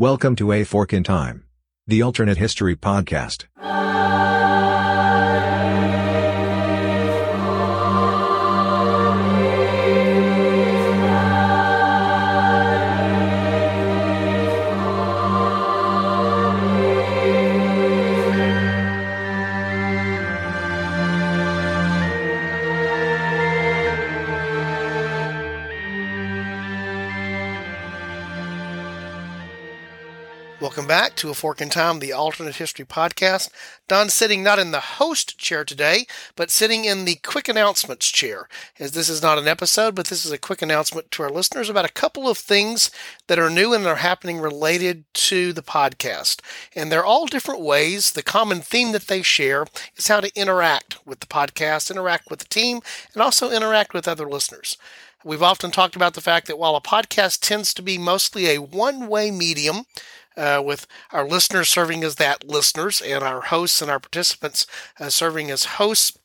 [0.00, 1.42] Welcome to A Fork in Time,
[1.88, 3.46] the alternate history podcast.
[30.68, 33.48] Welcome back to A Fork in Time, the alternate history podcast.
[33.88, 36.04] Don sitting not in the host chair today,
[36.36, 38.48] but sitting in the quick announcements chair.
[38.78, 41.70] As this is not an episode, but this is a quick announcement to our listeners
[41.70, 42.90] about a couple of things
[43.28, 46.42] that are new and are happening related to the podcast.
[46.76, 48.10] And they're all different ways.
[48.10, 49.64] The common theme that they share
[49.96, 52.82] is how to interact with the podcast, interact with the team,
[53.14, 54.76] and also interact with other listeners.
[55.24, 58.60] We've often talked about the fact that while a podcast tends to be mostly a
[58.60, 59.84] one way medium,
[60.38, 64.66] uh, with our listeners serving as that listeners and our hosts and our participants
[65.00, 66.16] uh, serving as hosts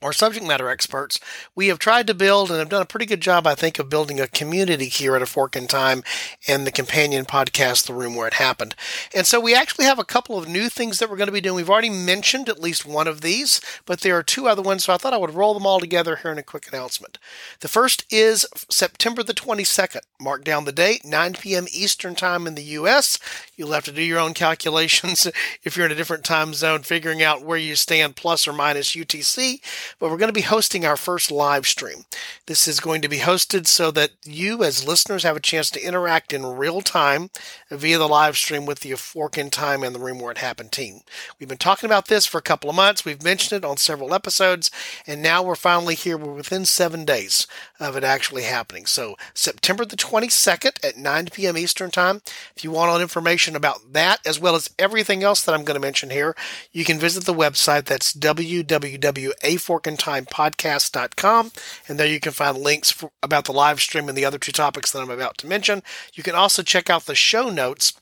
[0.00, 1.18] or subject matter experts,
[1.54, 3.90] we have tried to build and have done a pretty good job, I think, of
[3.90, 6.04] building a community here at A Fork in Time
[6.46, 8.76] and the companion podcast, The Room Where It Happened.
[9.14, 11.40] And so we actually have a couple of new things that we're going to be
[11.40, 11.56] doing.
[11.56, 14.94] We've already mentioned at least one of these, but there are two other ones, so
[14.94, 17.18] I thought I would roll them all together here in a quick announcement.
[17.60, 20.00] The first is September the 22nd.
[20.20, 21.66] Mark down the date, 9 p.m.
[21.72, 23.18] Eastern Time in the U.S.
[23.56, 25.26] You'll have to do your own calculations
[25.64, 28.94] if you're in a different time zone, figuring out where you stand plus or minus
[28.94, 29.60] UTC
[29.98, 32.04] but we're going to be hosting our first live stream.
[32.46, 35.82] This is going to be hosted so that you, as listeners, have a chance to
[35.82, 37.30] interact in real time
[37.70, 40.72] via the live stream with the Fork in Time and the Room Where It Happened
[40.72, 41.00] team.
[41.38, 43.04] We've been talking about this for a couple of months.
[43.04, 44.70] We've mentioned it on several episodes,
[45.06, 46.16] and now we're finally here.
[46.16, 47.46] We're within seven days
[47.80, 48.86] of it actually happening.
[48.86, 51.56] So, September the 22nd at 9 p.m.
[51.56, 52.22] Eastern Time.
[52.56, 55.74] If you want all information about that, as well as everything else that I'm going
[55.74, 56.34] to mention here,
[56.72, 57.84] you can visit the website.
[57.84, 61.52] That's www.a4 porkintimepodcast.com,
[61.88, 64.52] and there you can find links for, about the live stream and the other two
[64.52, 65.82] topics that I'm about to mention.
[66.14, 67.94] You can also check out the show notes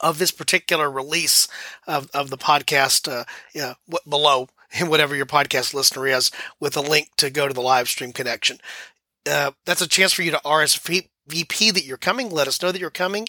[0.00, 1.48] of this particular release
[1.86, 3.74] of, of the podcast uh, you know,
[4.08, 4.48] below
[4.78, 8.12] in whatever your podcast listener is with a link to go to the live stream
[8.12, 8.58] connection.
[9.28, 12.30] Uh, that's a chance for you to RSVP that you're coming.
[12.30, 13.28] Let us know that you're coming.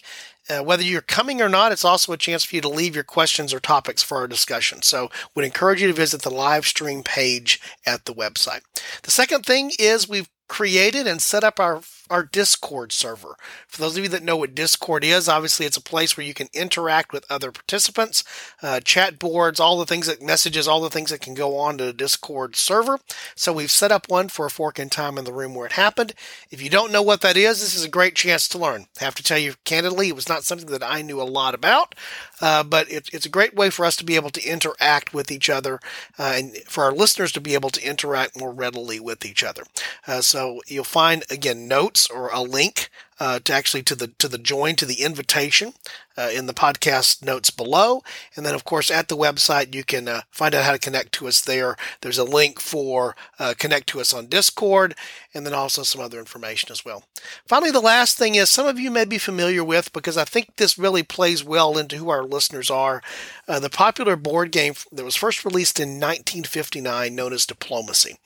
[0.50, 3.04] Uh, whether you're coming or not, it's also a chance for you to leave your
[3.04, 4.84] questions or topics for our discussion.
[4.84, 8.62] So, we'd encourage you to visit the live stream page at the website.
[9.04, 13.36] The second thing is we've created and set up our our Discord server.
[13.68, 16.34] For those of you that know what Discord is, obviously it's a place where you
[16.34, 18.24] can interact with other participants,
[18.62, 21.78] uh, chat boards, all the things that messages, all the things that can go on
[21.78, 23.00] to the Discord server.
[23.36, 25.74] So we've set up one for a fork in time in the room where it
[25.74, 26.14] happened.
[26.52, 28.86] If you don't know what that is, this is a great chance to learn.
[29.02, 31.56] I have to tell you candidly, it was not something that I knew a lot
[31.56, 31.96] about,
[32.40, 35.32] uh, but it, it's a great way for us to be able to interact with
[35.32, 35.80] each other
[36.20, 39.64] uh, and for our listeners to be able to interact more readily with each other.
[40.08, 42.90] Uh, so you'll find again notes or a link
[43.20, 45.74] uh, to actually to the to the join to the invitation
[46.18, 48.02] uh, in the podcast notes below,
[48.36, 51.12] and then of course at the website you can uh, find out how to connect
[51.14, 51.76] to us there.
[52.02, 54.96] There's a link for uh, connect to us on Discord,
[55.34, 57.04] and then also some other information as well.
[57.48, 60.56] Finally, the last thing is some of you may be familiar with because I think
[60.56, 63.02] this really plays well into who our listeners are.
[63.48, 68.18] Uh, the popular board game that was first released in 1959, known as Diplomacy.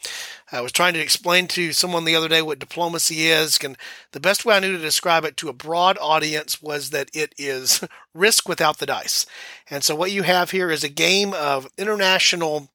[0.52, 3.78] I was trying to explain to someone the other day what diplomacy is, and
[4.14, 7.34] the best way I knew to describe it to a broad audience was that it
[7.38, 9.26] is risk without the dice.
[9.70, 12.70] And so what you have here is a game of international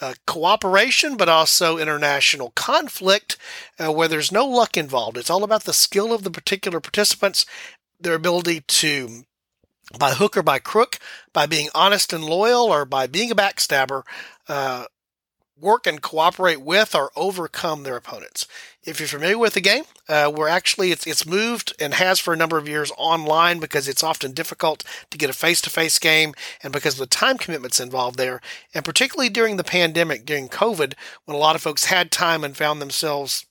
[0.00, 3.36] uh, cooperation, but also international conflict
[3.78, 5.18] uh, where there's no luck involved.
[5.18, 7.44] It's all about the skill of the particular participants,
[8.00, 9.24] their ability to
[9.98, 10.98] by hook or by crook,
[11.32, 14.02] by being honest and loyal, or by being a backstabber,
[14.46, 14.84] uh,
[15.60, 18.46] work and cooperate with or overcome their opponents.
[18.84, 22.32] If you're familiar with the game, uh, we're actually it's it's moved and has for
[22.32, 26.72] a number of years online because it's often difficult to get a face-to-face game and
[26.72, 28.40] because of the time commitments involved there,
[28.74, 30.94] and particularly during the pandemic, during COVID,
[31.24, 33.44] when a lot of folks had time and found themselves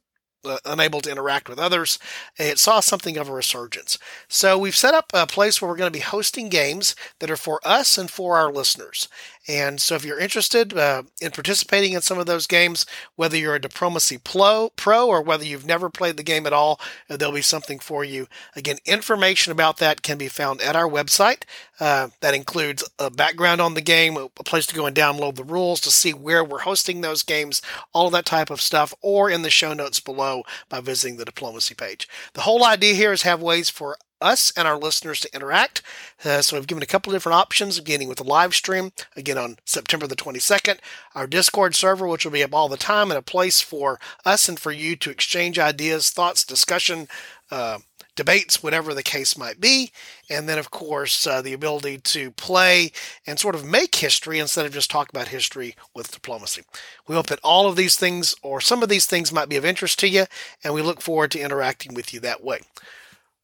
[0.45, 1.99] uh, unable to interact with others,
[2.37, 3.97] it saw something of a resurgence.
[4.27, 7.37] So we've set up a place where we're going to be hosting games that are
[7.37, 9.09] for us and for our listeners.
[9.47, 12.85] And so, if you're interested uh, in participating in some of those games,
[13.15, 14.69] whether you're a Diplomacy Pro,
[15.07, 16.79] or whether you've never played the game at all,
[17.09, 18.27] uh, there'll be something for you.
[18.55, 21.43] Again, information about that can be found at our website.
[21.79, 25.43] Uh, that includes a background on the game, a place to go and download the
[25.43, 27.61] rules to see where we're hosting those games,
[27.93, 31.75] all that type of stuff, or in the show notes below by visiting the Diplomacy
[31.75, 32.07] page.
[32.33, 35.81] The whole idea here is have ways for us and our listeners to interact.
[36.23, 39.57] Uh, so we've given a couple different options, beginning with the live stream, again on
[39.65, 40.77] September the 22nd,
[41.15, 44.49] our Discord server, which will be up all the time, and a place for us
[44.49, 47.07] and for you to exchange ideas, thoughts, discussion,
[47.51, 47.79] uh,
[48.17, 49.91] debates, whatever the case might be.
[50.29, 52.91] And then, of course, uh, the ability to play
[53.25, 56.63] and sort of make history instead of just talk about history with diplomacy.
[57.07, 59.63] We hope that all of these things or some of these things might be of
[59.63, 60.25] interest to you,
[60.63, 62.59] and we look forward to interacting with you that way.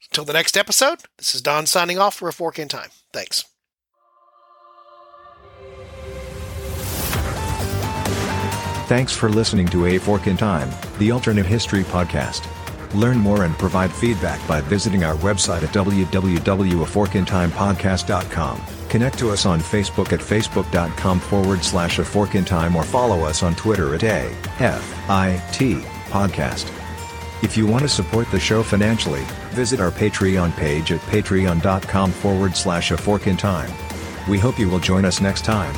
[0.09, 2.89] Until the next episode, this is Don signing off for A Fork in Time.
[3.11, 3.45] Thanks.
[8.87, 10.69] Thanks for listening to A Fork in Time,
[10.99, 12.45] the alternate history podcast.
[12.93, 18.61] Learn more and provide feedback by visiting our website at www.aforkintimepodcast.com.
[18.89, 23.21] Connect to us on Facebook at facebook.com forward slash a fork in time or follow
[23.21, 24.27] us on Twitter at A
[24.59, 25.77] F I T
[26.09, 26.69] podcast.
[27.43, 32.55] If you want to support the show financially, visit our Patreon page at patreon.com forward
[32.55, 33.69] slash a fork in time.
[34.29, 35.75] We hope you will join us next time.